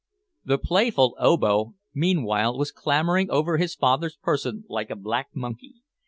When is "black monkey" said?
4.95-5.75